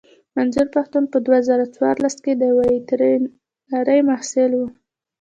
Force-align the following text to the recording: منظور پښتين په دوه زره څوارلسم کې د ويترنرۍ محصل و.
منظور 0.35 0.67
پښتين 0.75 1.03
په 1.13 1.17
دوه 1.25 1.39
زره 1.47 1.65
څوارلسم 1.75 2.19
کې 2.25 2.33
د 2.37 2.43
ويترنرۍ 2.57 3.99
محصل 4.09 4.51
و. 4.55 4.61